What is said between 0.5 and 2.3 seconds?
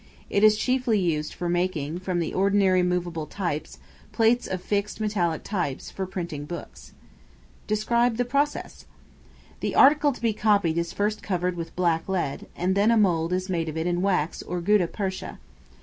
chiefly used for making, from